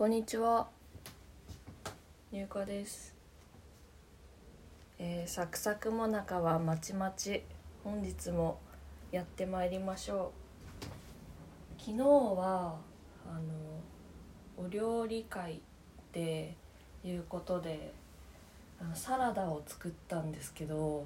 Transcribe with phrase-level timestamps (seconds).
[0.00, 0.66] こんにちは。
[2.32, 3.14] 入荷です。
[4.98, 7.42] えー、サクサクもなかはまちまち。
[7.84, 8.58] 本日も
[9.12, 10.32] やってまいりましょ
[11.78, 11.78] う。
[11.78, 12.78] 昨日は
[13.28, 13.34] あ
[14.58, 15.58] のお料理会っ
[16.12, 16.56] て
[17.04, 17.92] いうことで
[18.80, 21.04] あのサラダを作ったんですけど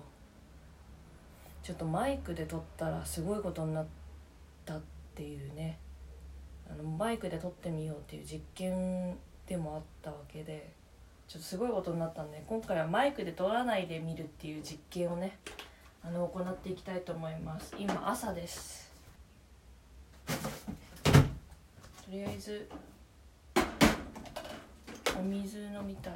[1.65, 3.87] ちょっとマイクで撮ったらすごいことになっ
[4.65, 4.83] たっ
[5.17, 5.81] ていうね。
[6.71, 10.73] あのマイクで撮ってみようっていう実験でもあったわけで
[11.29, 15.39] ちょっとすごいことになったんで今回はマイクで撮らないで見るっていう実験をね
[16.03, 17.75] あの行っていきたいと思います。
[17.79, 18.93] 今朝です。
[20.27, 20.33] と
[22.11, 22.69] りあえず
[25.19, 26.15] お水飲みたい。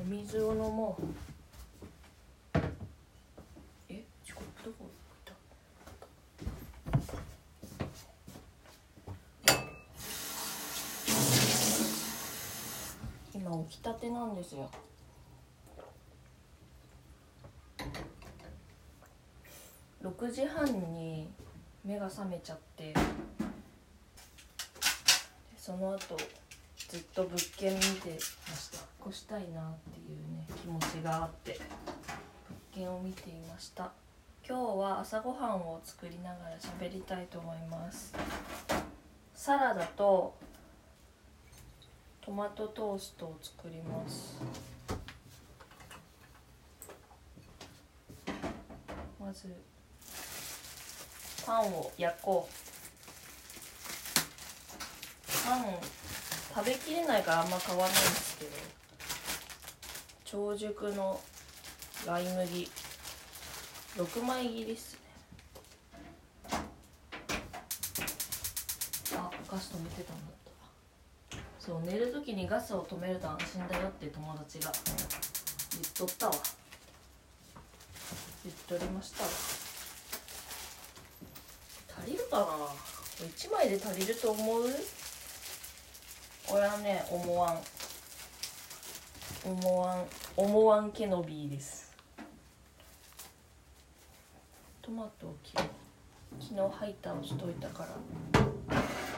[0.00, 2.58] お水を飲もう。
[3.88, 4.84] えチコップどこ
[13.68, 14.70] 行った今起きたてなんですよ。
[20.02, 21.30] 6時半に
[21.82, 22.92] 目が覚めちゃって
[25.56, 26.16] その後
[26.90, 28.10] ずっと物件見て
[28.46, 31.58] ました引っ越したいなっていうね気持ちがあって
[32.74, 33.92] 物件を見ていました。
[34.46, 38.12] 今日は朝ごはんを作りながら喋りたいと思います。
[39.34, 40.34] サラダと
[42.24, 44.40] トマトトーストを作ります。
[49.20, 49.54] まず
[51.44, 52.54] パンを焼こう。
[55.46, 55.64] パン
[56.54, 58.50] 食べきれないからあんま買わないんですけど
[60.24, 61.20] 長熟の
[62.06, 62.70] ライ麦。
[63.96, 65.00] 6枚切りっすね。
[69.14, 70.43] あガス止めてたんだ。
[71.64, 76.34] そう寝る時にガスを止めると安心だよって友達が言っとったわ。
[78.44, 79.30] 言っとりましたわ。
[82.04, 82.44] 足りるかな
[83.26, 84.64] ？1枚で足りると思う？
[86.46, 87.58] これはね思わん。
[89.46, 90.04] 思わん。
[90.36, 91.90] 思わんケノビーです。
[94.82, 95.66] トマトを切ろう。
[96.38, 97.86] 昨日ハイターをしといたか
[98.34, 98.44] ら。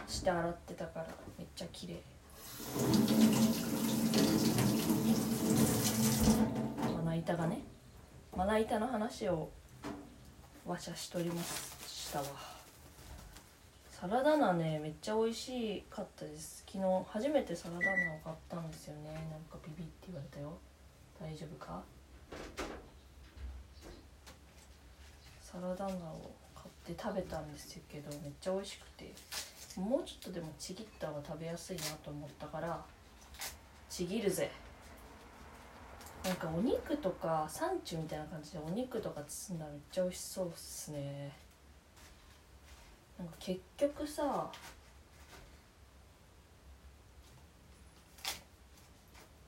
[0.06, 1.08] して洗ってたから。
[1.36, 2.00] めっちゃ綺麗。
[6.96, 7.62] まな板がね
[8.36, 9.50] まな板の話を
[10.66, 12.24] わしゃしとりましたわ。
[13.90, 16.64] サラダ菜ねめっちゃ美味しかったです。
[16.66, 19.14] 昨日初めてサラダ菜を買ったんですよね。
[19.30, 20.58] なんかビビって言われたよ。
[21.18, 21.82] 大丈夫か？
[25.40, 29.14] サラダ菜を買って食べたんですけどめっちゃ美味しくて。
[29.76, 32.82] もうちょっとでもちぎった方が食べやすいなと思ったから
[33.90, 34.50] ちぎるぜ。
[36.24, 41.32] なんかお肉とかサンチュみたいな感じでお肉とか包んだらめっちゃ美味しそうっすね。
[43.18, 44.50] なんか結局さ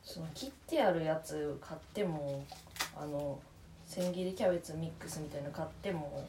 [0.04, 2.44] その切ってあるやつ買っても
[2.96, 3.38] あの
[3.86, 6.26] 千切りキャベツミックスみたいなの買っても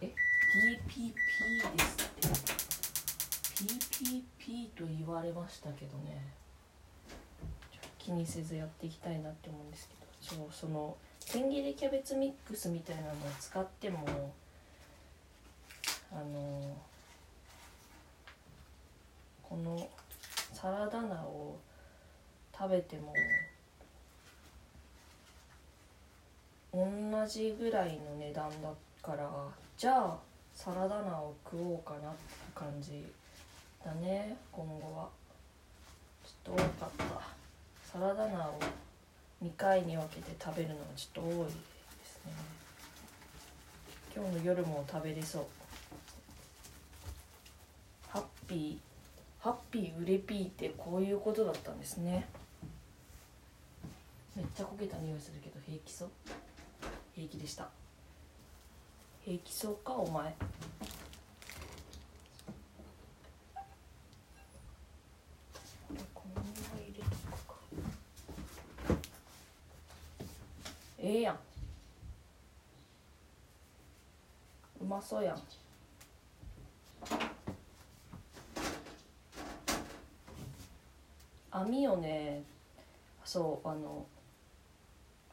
[0.00, 2.01] え？PPP です。
[4.02, 6.22] PP と言われましたけどね。
[7.98, 10.02] 気にせずやっていきたいなって思うんですけど。
[10.20, 14.32] そうその千切りキャベツミックスみたいなのを使っても
[16.12, 16.76] あの
[19.42, 19.88] この
[20.52, 21.56] サラダ菜を
[22.56, 23.14] 食べても
[26.72, 28.68] 同じぐらいの値段だ
[29.02, 29.28] から
[29.76, 30.18] じゃあ
[30.54, 32.18] サラダ菜を食おうかなって
[32.54, 33.04] 感じ。
[33.84, 35.08] だね今後は。
[36.24, 37.04] ちょっと多かった。
[37.92, 38.58] サラダ菜を
[39.44, 41.50] 2回に分けて食べるのがちょっと多いで
[42.04, 42.32] すね。
[44.14, 45.46] 今日の夜も食べれそう。
[48.08, 48.78] ハッピー
[49.40, 52.28] ハッピーウレピーってこういうことだったんですね。
[54.36, 56.10] めっちゃ焦げた匂いするけど平気そう。
[57.14, 57.68] 平気でした。
[59.24, 60.34] 平気そうかお前
[66.14, 66.46] このまま
[66.80, 67.54] 入れとくか
[71.22, 71.38] やん。
[74.80, 75.42] うまそうやん。
[81.50, 82.42] 網をね
[83.24, 84.06] そうあの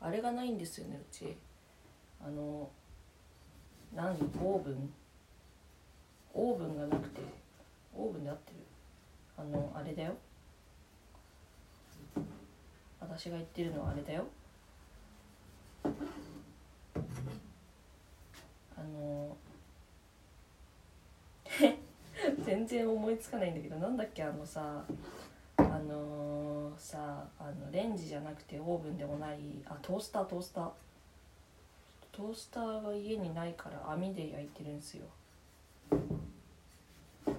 [0.01, 1.36] あれがないんですよねうち。
[2.21, 2.69] あの
[3.95, 4.13] 何？
[4.42, 4.94] オーブン？
[6.33, 7.21] オーブンがなくて
[7.95, 8.57] オーブンで合ってる。
[9.38, 10.15] あのあれだよ。
[13.00, 14.27] 私が言ってるのはあれだよ。
[15.83, 15.89] あ
[18.83, 19.35] の
[22.45, 24.83] 全然思いつかないんだけどなんだっけあのさ
[25.57, 30.71] あのー、さあのレンジじゃなくてオーブンでもないあトースタートースター。
[32.19, 35.05] トースターが家にないから網で焼いてるんですよ。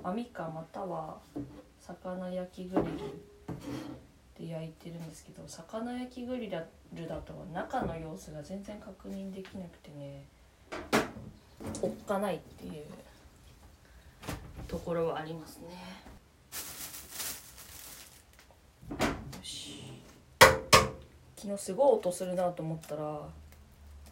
[0.02, 1.18] 網かまたは
[1.78, 2.90] 魚焼きグリル。
[4.40, 6.50] で焼いてるんですけど魚焼きグリ
[6.94, 10.24] ルだと中の様子が全然確認できなくてね
[11.82, 12.84] おっかないっていう
[14.66, 15.66] ところはありますね。
[18.90, 18.96] よ
[19.42, 19.82] し。
[21.36, 23.02] 昨日すごい音するなと思ったら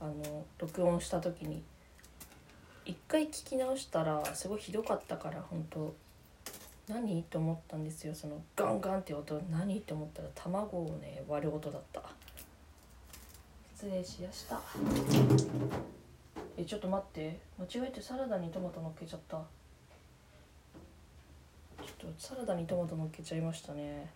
[0.00, 1.62] あの録音した時に
[2.84, 5.94] 一回聞き直したらすごいひどかったから本当
[6.88, 7.22] 何？
[7.24, 8.14] と思ったんですよ。
[8.14, 9.40] そのガンガンって音。
[9.50, 9.80] 何？
[9.82, 12.02] と思ったら卵をね割る音だった。
[13.74, 14.60] 失礼しやした。
[16.56, 17.38] えちょっと待って。
[17.58, 19.36] 間違えてサラダにトマト乗っけちゃった。
[19.36, 24.10] ちょっとサラダにトマト乗っけちゃいましたね。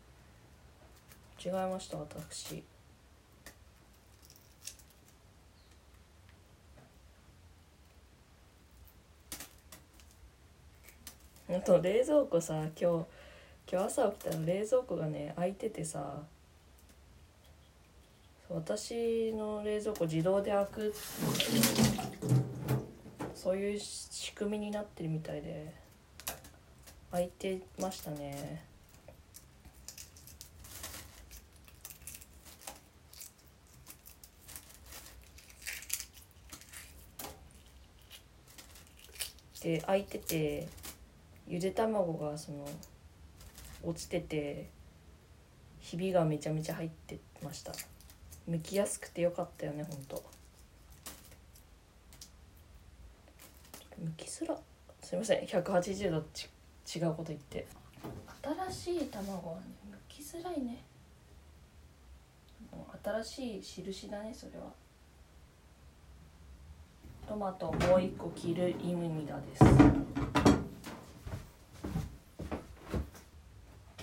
[1.45, 2.65] 違いました私。
[11.55, 12.85] あと冷蔵庫さ今日
[13.71, 16.23] 今日朝起きたら冷蔵庫がね開いててさ
[18.49, 20.95] 私の冷蔵庫自動で開く
[23.35, 25.75] そういう仕組みになってるみたいで
[27.11, 28.65] 開いてましたね。
[39.63, 40.82] で開いてて
[41.47, 42.69] ゆで卵がその
[43.83, 44.71] 落ちてて
[45.81, 47.73] ひびがめちゃめちゃ入ってました。
[48.49, 50.23] 剥きやすくてよかったよねほんと。
[54.03, 54.57] 剥きすら
[55.03, 56.49] すいません180度ち
[56.97, 57.67] 違うこと言って。
[58.71, 60.83] 新しい卵はね剥きづらいね。
[63.05, 64.65] 新しい印だねそれは。
[67.29, 69.65] トマトもう一個切る意味だです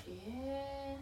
[0.07, 0.97] え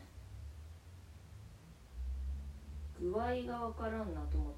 [3.02, 4.54] ー、具合がわからんなトマトも。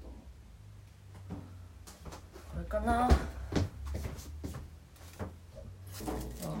[2.54, 3.08] これかな。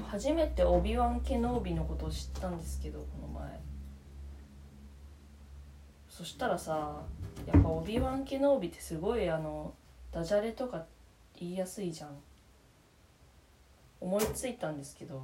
[0.08, 3.60] 初めてオビワン・ケノービのことを知ったんですけどこの前。
[6.10, 7.02] そしたらさ
[7.46, 9.72] やっぱオビワン・ケノービってすごいあの
[10.12, 10.84] ダジャレとか
[11.38, 12.10] 言いやすいじゃん。
[14.00, 15.20] 思いついたんですけど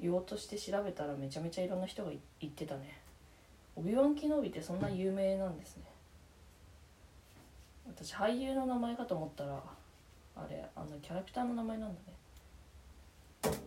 [0.00, 2.10] 言おうとして調べたらめちゃめちゃいろんな人が
[2.40, 3.01] 言ってたね。
[3.74, 5.84] オビワン・ケノビってそんな有名なんですね。
[7.86, 9.62] 私俳優の名前かと思ったら
[10.36, 13.58] あれあのキャラクターの名前なんだね。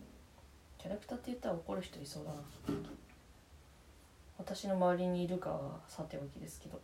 [0.78, 2.36] キャラクターって言ったら怒る人いそうだな。
[4.38, 6.80] 私の周りにいるかはさておきですけど。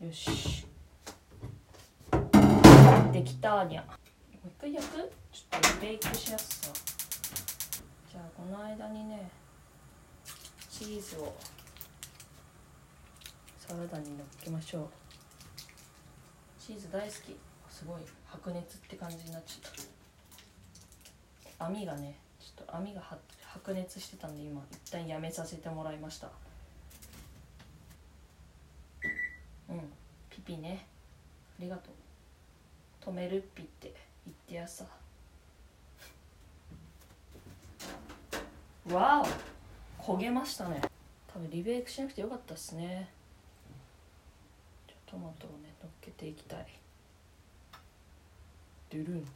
[0.00, 0.67] よし。
[3.18, 3.82] できたにゃ。
[3.82, 3.88] も
[4.44, 4.96] う一回焼く？
[5.32, 6.72] ちょっとベイクしやすさ。
[8.12, 9.28] じゃあこの間にね
[10.70, 11.34] チーズを
[13.58, 14.88] サラダにのっけましょう。
[16.60, 17.36] チーズ大好き。
[17.68, 19.72] すごい白熱って感じになっちゃっ
[21.58, 21.66] た。
[21.66, 23.02] 網がねちょっと網が
[23.42, 26.30] 白熱してたんで今一旦やめさせてもらいました。
[29.68, 29.80] うん
[30.30, 30.86] ピピね。
[31.58, 31.97] ありがとう。
[33.08, 33.94] 止めるっぴって
[34.26, 34.84] 言ってやさ。
[38.90, 39.22] わ
[39.98, 40.02] お。
[40.02, 40.82] 焦げましたね。
[41.32, 43.08] 多分リベイクしなくてよかったっすね。
[45.06, 46.66] トマトをね乗っけていきたい。
[48.90, 49.26] ドゥルン。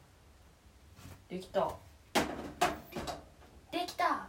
[1.30, 1.72] できた。
[3.70, 4.26] できた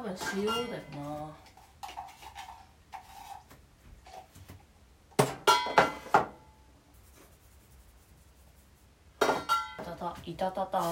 [0.00, 0.56] 多分塩だよ
[0.96, 1.30] な。
[10.00, 10.78] たいたたた。
[10.80, 10.90] パー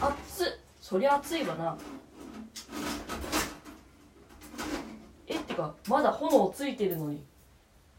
[0.00, 0.46] 熱っ。
[0.80, 1.76] そりゃ熱いわな。
[5.26, 7.24] えってかまだ炎ついてるのに。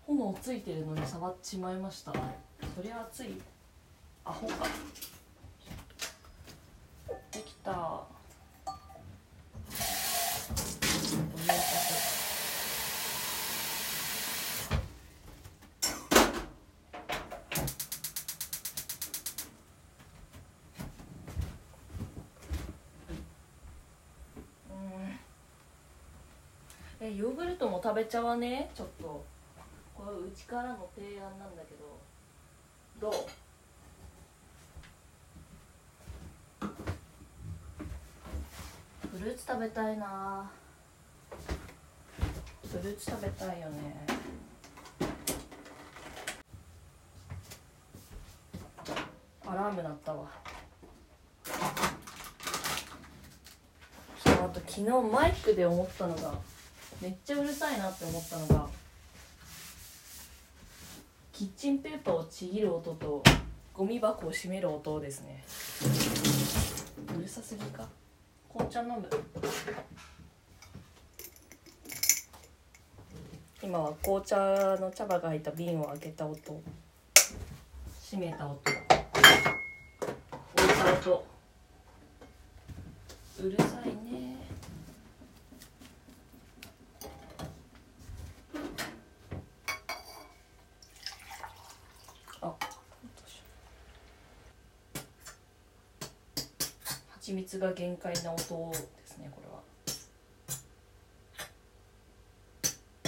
[0.08, 2.14] 炎ついてるのに触っちまいました。
[2.14, 3.42] そりゃ熱い。
[4.26, 4.66] アホか
[7.32, 8.04] できた。
[27.02, 28.72] えヨーグルトも食べちゃわね？
[28.74, 29.26] ちょっと。
[29.94, 33.12] これうちからの提案なんだけど。
[33.12, 33.43] どう？
[39.24, 40.52] フルーツ食べたいな。
[42.70, 44.06] フルーツ食べたいよね。
[49.48, 50.30] アラーム鳴ったわ。
[54.26, 56.34] あと昨日マイクで思ったのが
[57.00, 58.68] めっちゃうるさいなって思ったのが
[61.32, 63.24] キッチンペーパーをちぎる音と
[63.74, 65.46] ゴミ箱を閉める音ですね。
[67.18, 67.88] うるさすぎか。
[68.54, 69.10] 紅茶飲む？
[73.64, 74.38] 今は紅茶
[74.80, 76.38] の茶葉が入った瓶を開けた音。
[78.04, 78.54] 閉めた音。
[78.54, 78.66] 置
[80.64, 81.26] いた音。
[83.40, 84.38] うるさいね
[92.42, 92.54] あ
[97.24, 99.62] 蜂蜜が限界な音ですねこれは。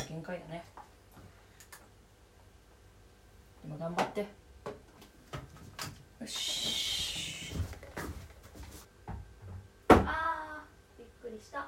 [0.08, 0.64] 限界だね。
[3.66, 4.22] 今頑張って。
[4.22, 4.28] よ
[6.26, 7.56] し。
[9.90, 11.68] あーびっくりした。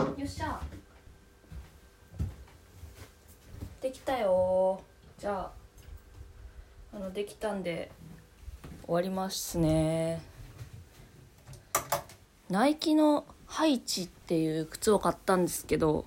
[0.00, 0.60] よっしゃ。
[3.80, 4.82] できたよ
[5.20, 5.52] じゃあ
[6.96, 7.92] あのできたんで
[8.88, 10.22] 終わりますね。
[12.48, 16.06] ナイキのハイチっていう靴を買ったんですけど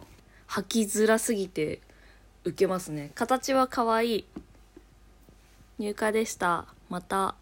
[0.50, 1.80] 履きづらすぎて
[2.44, 3.12] ウケますね。
[3.14, 4.26] 形は可愛い。
[5.78, 6.66] 入荷でした。
[6.90, 7.36] また